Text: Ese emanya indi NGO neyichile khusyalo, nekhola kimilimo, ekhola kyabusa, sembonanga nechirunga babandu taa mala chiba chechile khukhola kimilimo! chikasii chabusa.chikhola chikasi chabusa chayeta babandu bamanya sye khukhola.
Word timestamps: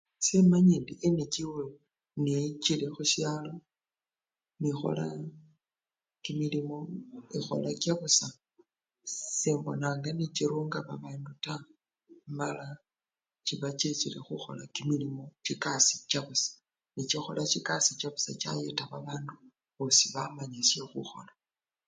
Ese 0.19 0.33
emanya 0.41 0.73
indi 0.77 0.93
NGO 1.15 1.65
neyichile 2.21 2.85
khusyalo, 2.95 3.53
nekhola 4.61 5.05
kimilimo, 6.23 6.77
ekhola 7.37 7.69
kyabusa, 7.81 8.27
sembonanga 9.39 10.09
nechirunga 10.13 10.79
babandu 10.87 11.31
taa 11.45 11.67
mala 12.37 12.67
chiba 13.45 13.69
chechile 13.79 14.19
khukhola 14.27 14.63
kimilimo! 14.75 15.23
chikasii 15.45 16.03
chabusa.chikhola 16.11 17.41
chikasi 17.51 17.91
chabusa 17.99 18.31
chayeta 18.41 18.83
babandu 18.91 19.35
bamanya 20.13 20.61
sye 20.69 20.81
khukhola. 20.91 21.33